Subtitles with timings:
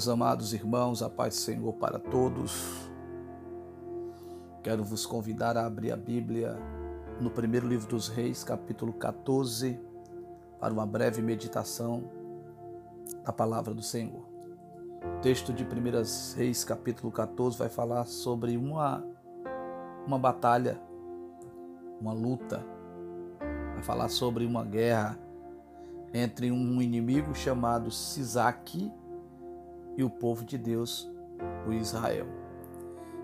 [0.00, 2.90] Meus amados irmãos, a paz do Senhor para todos.
[4.62, 6.56] Quero vos convidar a abrir a Bíblia
[7.20, 9.78] no primeiro livro dos Reis, capítulo 14,
[10.58, 12.10] para uma breve meditação
[13.22, 14.26] da palavra do Senhor.
[15.18, 15.68] O texto de 1
[16.34, 19.04] Reis, capítulo 14, vai falar sobre uma,
[20.06, 20.80] uma batalha,
[22.00, 22.64] uma luta,
[23.74, 25.18] vai falar sobre uma guerra
[26.14, 28.90] entre um inimigo chamado Sisaque
[29.96, 31.10] e o povo de Deus,
[31.66, 32.26] o Israel.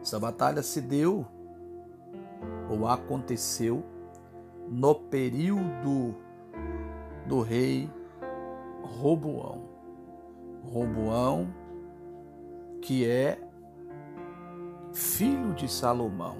[0.00, 1.26] Essa batalha se deu
[2.68, 3.84] ou aconteceu
[4.68, 6.14] no período
[7.26, 7.90] do rei
[8.82, 9.62] Roboão.
[10.62, 11.52] Roboão,
[12.80, 13.38] que é
[14.92, 16.36] filho de Salomão.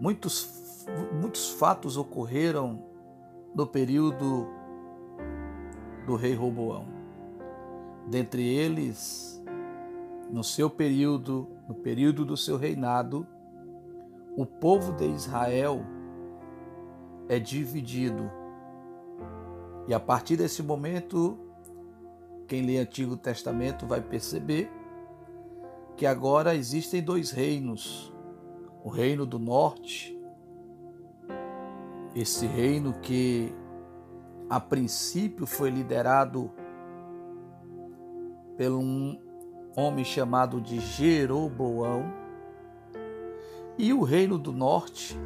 [0.00, 0.86] Muitos,
[1.20, 2.82] muitos fatos ocorreram
[3.54, 4.48] no período
[6.06, 7.01] do rei Roboão.
[8.06, 9.42] Dentre eles,
[10.30, 13.26] no seu período, no período do seu reinado,
[14.36, 15.84] o povo de Israel
[17.28, 18.30] é dividido.
[19.86, 21.38] E a partir desse momento,
[22.46, 24.70] quem lê Antigo Testamento vai perceber
[25.96, 28.12] que agora existem dois reinos:
[28.82, 30.18] o reino do norte
[32.14, 33.54] esse reino que
[34.48, 36.50] a princípio foi liderado
[38.62, 39.18] por um
[39.76, 42.04] homem chamado de Jeroboão,
[43.76, 45.18] e o reino do norte,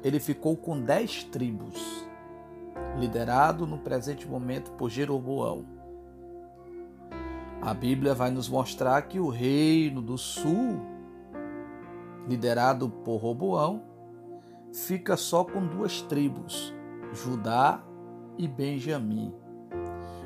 [0.00, 2.06] ele ficou com dez tribos,
[2.96, 5.64] liderado no presente momento por Jeroboão.
[7.60, 10.80] A Bíblia vai nos mostrar que o reino do sul,
[12.28, 13.82] liderado por Roboão,
[14.72, 16.72] fica só com duas tribos,
[17.12, 17.82] Judá
[18.38, 19.43] e Benjamim.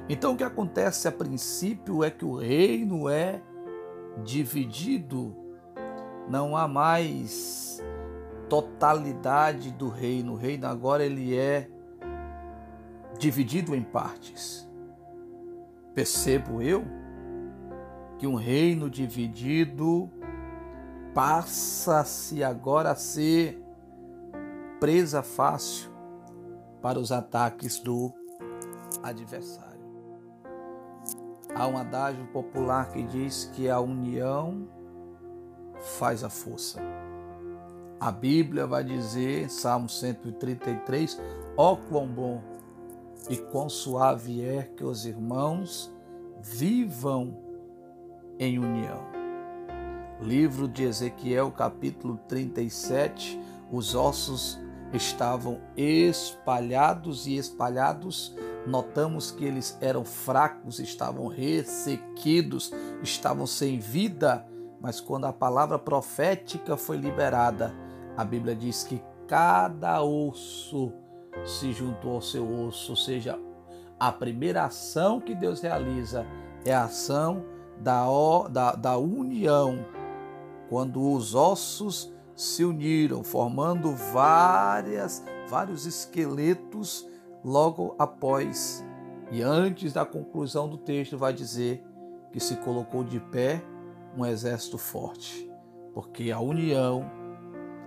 [0.08, 3.42] Então o que acontece a princípio é que o reino é
[4.24, 5.36] dividido,
[6.29, 7.83] não há mais
[8.48, 10.33] totalidade do reino.
[10.33, 11.68] O reino agora ele é
[13.18, 14.68] dividido em partes.
[15.95, 16.84] Percebo eu
[18.18, 20.11] que um reino dividido
[21.14, 23.63] passa-se agora a ser
[24.80, 25.90] presa fácil
[26.80, 28.13] para os ataques do
[29.02, 29.67] adversário.
[31.55, 34.69] Há um adágio popular que diz que a união
[35.98, 36.81] faz a força.
[38.01, 41.20] A Bíblia vai dizer, Salmo 133,
[41.57, 42.41] ó oh, quão bom
[43.29, 45.92] e quão suave é que os irmãos
[46.41, 47.37] vivam
[48.39, 49.03] em união.
[50.20, 54.58] Livro de Ezequiel, capítulo 37, os ossos
[54.92, 58.35] estavam espalhados e espalhados.
[58.67, 64.46] Notamos que eles eram fracos, estavam ressequidos, estavam sem vida,
[64.80, 67.74] mas quando a palavra profética foi liberada,
[68.17, 70.92] a Bíblia diz que cada osso
[71.45, 73.39] se juntou ao seu osso, ou seja,
[73.98, 76.27] a primeira ação que Deus realiza
[76.64, 77.45] é a ação
[77.80, 78.05] da,
[78.48, 79.85] da, da união,
[80.69, 87.08] quando os ossos se uniram, formando várias, vários esqueletos
[87.45, 88.85] logo após.
[89.31, 91.85] E antes da conclusão do texto, vai dizer
[92.33, 93.63] que se colocou de pé
[94.17, 95.51] um exército forte,
[95.95, 97.05] porque a união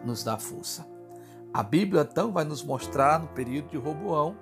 [0.06, 0.88] nos dá força.
[1.54, 4.38] A Bíblia então vai nos mostrar no período de Roboão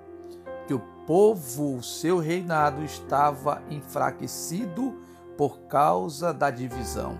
[0.66, 4.96] que o povo, seu reinado estava enfraquecido
[5.36, 7.18] por causa da divisão.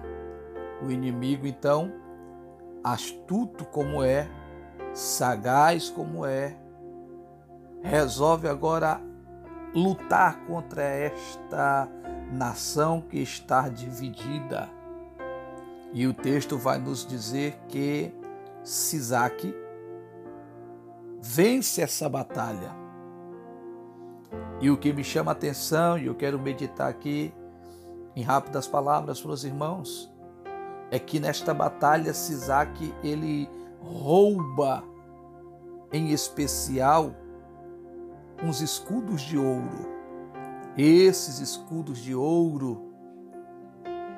[0.86, 1.92] O inimigo então
[2.84, 4.28] astuto como é,
[4.94, 6.56] sagaz como é,
[7.82, 9.00] resolve agora
[9.74, 11.88] lutar contra esta
[12.32, 14.68] nação que está dividida.
[15.92, 18.14] E o texto vai nos dizer que
[18.62, 19.54] Sisaque
[21.20, 22.74] vence essa batalha.
[24.60, 27.34] E o que me chama a atenção, e eu quero meditar aqui
[28.14, 30.12] em rápidas palavras para os irmãos,
[30.90, 33.48] é que nesta batalha Sisaque ele
[33.80, 34.84] rouba
[35.92, 37.14] em especial
[38.42, 39.88] uns escudos de ouro.
[40.76, 42.92] Esses escudos de ouro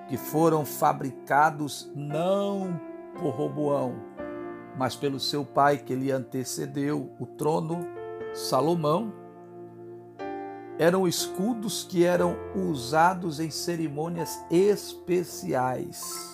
[0.09, 2.81] que foram fabricados não
[3.19, 3.95] por Roboão,
[4.77, 7.87] mas pelo seu pai que lhe antecedeu o trono,
[8.35, 9.13] Salomão,
[10.79, 16.33] eram escudos que eram usados em cerimônias especiais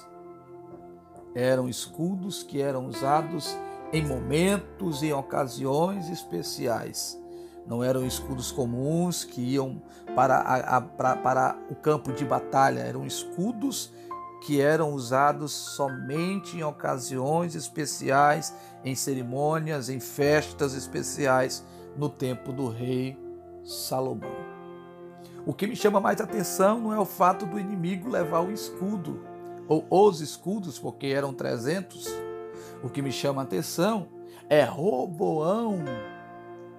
[1.39, 3.57] eram escudos que eram usados
[3.93, 7.17] em momentos e ocasiões especiais.
[7.69, 9.83] Não eram escudos comuns que iam
[10.17, 13.93] para, a, a, para, para o campo de batalha, eram escudos
[14.41, 21.65] que eram usados somente em ocasiões especiais, em cerimônias, em festas especiais
[21.97, 23.19] no tempo do rei
[23.65, 24.31] Salomão.
[25.45, 29.23] O que me chama mais atenção não é o fato do inimigo levar o escudo,
[29.69, 32.07] ou os escudos, porque eram 300.
[32.83, 34.09] O que me chama atenção
[34.49, 35.85] é Roboão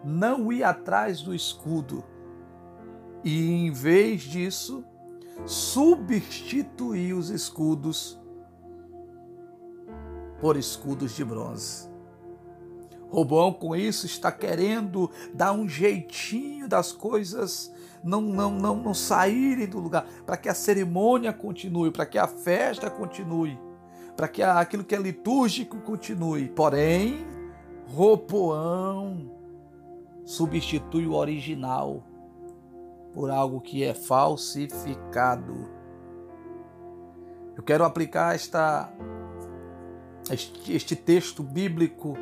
[0.04, 2.04] não ir atrás do escudo
[3.24, 4.84] e, em vez disso,
[5.46, 8.19] substituir os escudos
[10.40, 11.90] por escudos de bronze.
[13.10, 17.74] Roboão, com isso, está querendo dar um jeitinho das coisas
[18.04, 22.28] não, não, não, não saírem do lugar, para que a cerimônia continue, para que a
[22.28, 23.60] festa continue,
[24.16, 26.48] para que aquilo que é litúrgico continue.
[26.50, 27.25] Porém,
[27.88, 29.39] Roboão
[30.30, 32.04] substitui o original
[33.16, 35.68] por algo que é falsificado.
[37.58, 38.94] Eu quero aplicar esta,
[40.30, 42.14] este, este texto bíblico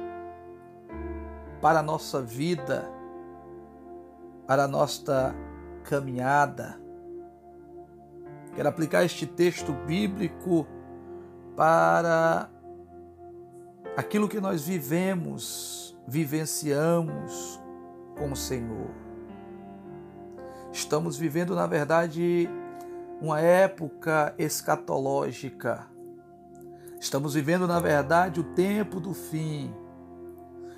[1.62, 2.89] para a nossa vida,
[4.48, 5.36] para a nossa
[5.83, 6.80] caminhada.
[8.56, 10.65] Quero aplicar este texto bíblico
[11.57, 12.50] para
[13.98, 17.67] aquilo que nós vivemos, vivenciamos
[18.18, 18.90] com o Senhor.
[20.72, 22.50] Estamos vivendo, na verdade,
[23.22, 25.88] uma época escatológica.
[27.00, 29.74] Estamos vivendo, na verdade, o tempo do fim.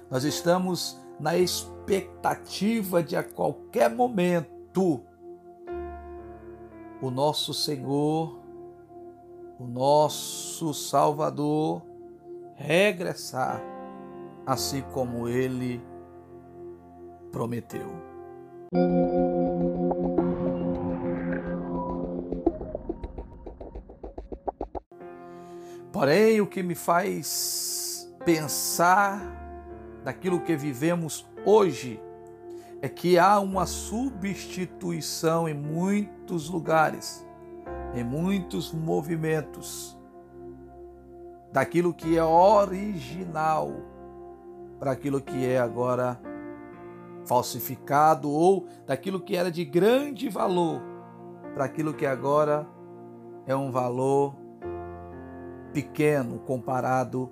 [0.10, 5.02] Nós estamos na expectativa de a qualquer momento
[7.02, 8.40] o nosso Senhor,
[9.60, 11.82] o nosso Salvador
[12.56, 13.62] regressar,
[14.46, 15.82] assim como ele
[17.32, 17.88] prometeu.
[25.92, 29.20] Porém, o que me faz pensar
[30.04, 32.00] daquilo que vivemos hoje
[32.82, 37.26] é que há uma substituição em muitos lugares,
[37.94, 39.98] em muitos movimentos,
[41.52, 43.74] daquilo que é original
[44.80, 46.18] para aquilo que é agora
[47.30, 50.82] falsificado ou daquilo que era de grande valor
[51.54, 52.68] para aquilo que agora
[53.46, 54.36] é um valor
[55.72, 57.32] pequeno comparado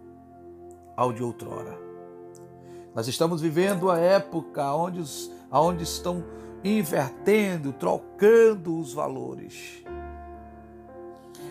[0.96, 1.76] ao de outrora.
[2.94, 6.24] Nós estamos vivendo a época onde, os, onde estão
[6.64, 9.84] invertendo, trocando os valores.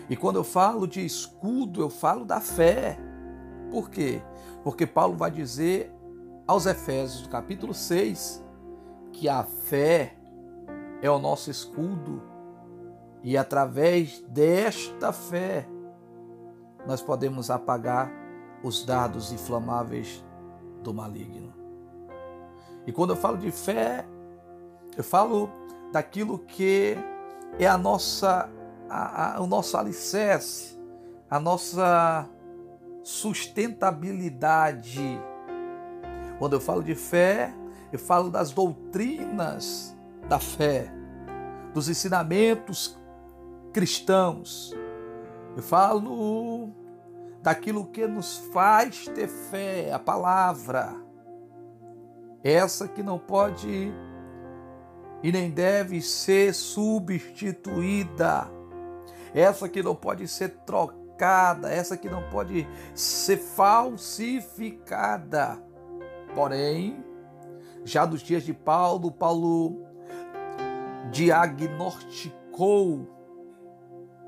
[0.09, 2.97] E quando eu falo de escudo, eu falo da fé.
[3.69, 4.21] Por quê?
[4.63, 5.93] Porque Paulo vai dizer
[6.47, 8.41] aos Efésios, capítulo 6,
[9.11, 10.15] que a fé
[11.01, 12.23] é o nosso escudo
[13.21, 15.67] e através desta fé
[16.85, 18.09] nós podemos apagar
[18.63, 20.23] os dardos inflamáveis
[20.81, 21.53] do maligno.
[22.85, 24.05] E quando eu falo de fé,
[24.95, 25.49] eu falo
[25.91, 26.97] daquilo que
[27.59, 28.49] é a nossa,
[28.89, 30.79] a, a, o nosso alicerce,
[31.29, 32.25] a nossa
[33.03, 35.19] sustentabilidade.
[36.39, 37.53] Quando eu falo de fé,
[37.91, 39.95] eu falo das doutrinas
[40.27, 40.91] da fé,
[41.73, 42.97] dos ensinamentos
[43.73, 44.73] cristãos.
[45.55, 46.69] Eu falo
[47.41, 50.93] daquilo que nos faz ter fé, a palavra.
[52.43, 53.91] Essa que não pode
[55.23, 58.47] e nem deve ser substituída.
[59.33, 65.65] Essa que não pode ser trocada, essa que não pode ser falsificada.
[66.37, 67.03] Porém,
[67.83, 69.81] já dos dias de Paulo, Paulo
[71.11, 73.07] diagnosticou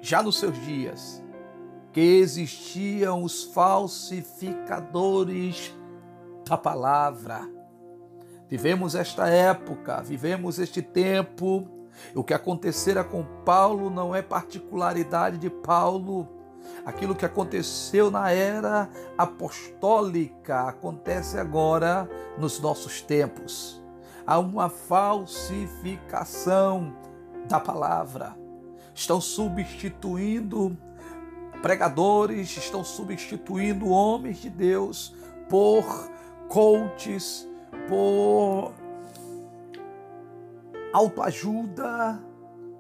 [0.02, 1.24] já nos seus dias
[1.94, 5.72] que existiam os falsificadores
[6.48, 7.48] da palavra.
[8.48, 11.70] Vivemos esta época, vivemos este tempo.
[12.16, 16.28] O que acontecera com Paulo não é particularidade de Paulo.
[16.86, 23.82] Aquilo que aconteceu na era apostólica acontece agora nos nossos tempos.
[24.26, 26.96] Há uma falsificação
[27.48, 28.36] da palavra.
[28.94, 30.78] Estão substituindo
[31.62, 35.14] pregadores, estão substituindo homens de Deus
[35.50, 35.86] por
[36.48, 37.48] coaches,
[37.88, 38.74] por
[40.94, 42.20] autoajuda,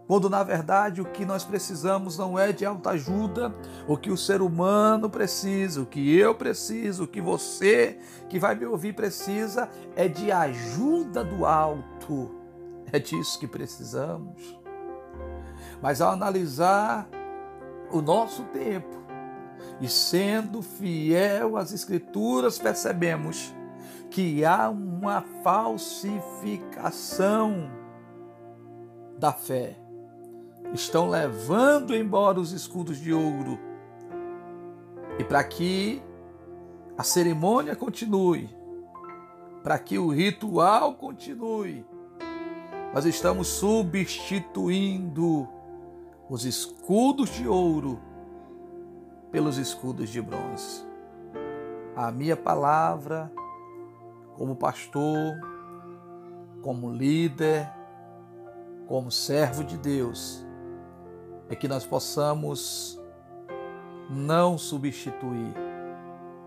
[0.10, 3.54] quando na verdade o que nós precisamos não é de autoajuda,
[3.88, 8.56] o que o ser humano precisa, o que eu preciso, o que você que vai
[8.56, 12.32] me ouvir precisa é de ajuda do alto.
[12.92, 14.60] É disso que precisamos.
[15.80, 17.08] Mas ao analisar
[17.92, 18.98] o nosso tempo
[19.80, 23.54] e sendo fiel às Escrituras, percebemos
[24.10, 27.70] que há uma falsificação
[29.20, 29.88] da fé
[30.73, 33.59] estão levando embora os escudos de ouro.
[35.17, 36.01] E para que
[36.97, 38.49] a cerimônia continue,
[39.63, 41.85] para que o ritual continue,
[42.93, 45.47] nós estamos substituindo
[46.29, 47.99] os escudos de ouro
[49.31, 50.88] pelos escudos de bronze.
[51.95, 53.31] A minha palavra,
[54.35, 55.35] como pastor,
[56.61, 57.69] como líder,
[58.88, 60.45] como servo de Deus,
[61.50, 63.00] é que nós possamos
[64.10, 65.53] não substituir,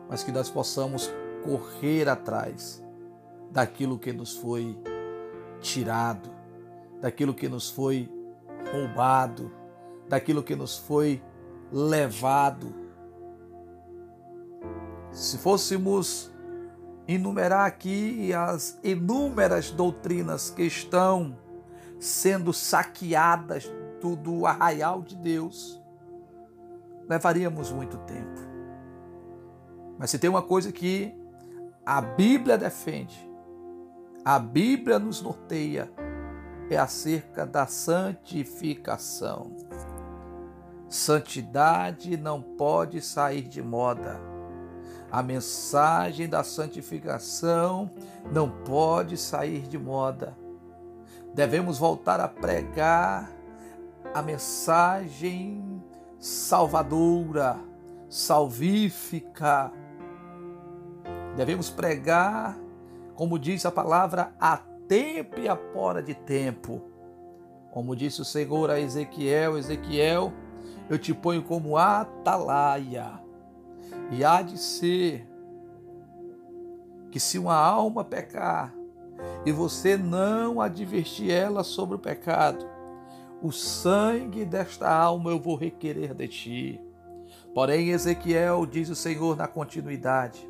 [0.08, 1.10] mas que nós possamos
[1.44, 2.82] correr atrás
[3.50, 4.78] daquilo que nos foi
[5.60, 6.30] tirado,
[7.00, 8.08] daquilo que nos foi
[8.72, 9.50] roubado,
[10.08, 11.22] daquilo que nos foi
[11.70, 12.72] levado.
[15.10, 16.30] Se fôssemos
[17.06, 21.36] enumerar aqui as inúmeras doutrinas que estão
[21.98, 23.70] sendo saqueadas
[24.02, 25.80] do, do arraial de Deus,
[27.08, 28.40] levaríamos muito tempo.
[29.98, 31.14] Mas se tem uma coisa que
[31.86, 33.30] a Bíblia defende,
[34.24, 35.90] a Bíblia nos norteia,
[36.68, 39.54] é acerca da santificação.
[40.88, 44.20] Santidade não pode sair de moda.
[45.10, 47.90] A mensagem da santificação
[48.30, 50.36] não pode sair de moda.
[51.34, 53.30] Devemos voltar a pregar
[54.14, 55.82] a mensagem
[56.18, 57.58] salvadora,
[58.08, 59.72] salvífica.
[61.36, 62.58] Devemos pregar,
[63.14, 66.82] como diz a palavra, a tempo e a fora de tempo.
[67.72, 70.32] Como disse o Senhor a Ezequiel, Ezequiel,
[70.90, 73.20] eu te ponho como atalaia.
[74.10, 75.26] E há de ser
[77.10, 78.74] que se uma alma pecar
[79.44, 82.66] e você não advertir ela sobre o pecado,
[83.42, 86.80] o sangue desta alma eu vou requerer de ti.
[87.52, 90.48] Porém, Ezequiel diz o Senhor na continuidade: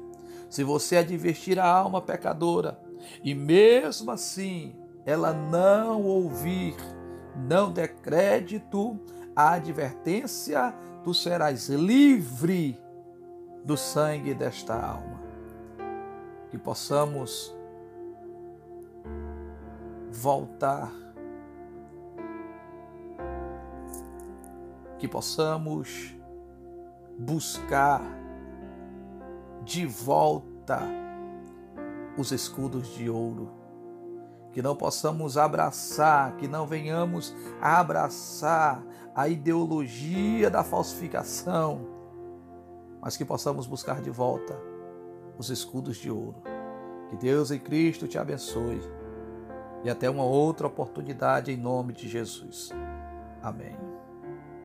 [0.51, 2.79] se você advertir a alma pecadora
[3.25, 6.77] e mesmo assim ela não ouvir,
[7.35, 9.01] não der crédito
[9.35, 10.73] à advertência,
[11.03, 12.79] tu serás livre
[13.65, 15.21] do sangue desta alma.
[16.51, 17.53] Que possamos
[20.13, 20.93] voltar
[25.03, 26.15] que possamos
[27.19, 28.01] buscar
[29.65, 30.79] de volta
[32.17, 33.51] os escudos de ouro,
[34.53, 38.81] que não possamos abraçar, que não venhamos abraçar
[39.13, 41.81] a ideologia da falsificação,
[43.01, 44.57] mas que possamos buscar de volta
[45.37, 46.41] os escudos de ouro.
[47.11, 48.81] Que Deus em Cristo te abençoe
[49.83, 52.71] e até uma outra oportunidade em nome de Jesus.
[53.43, 53.92] Amém.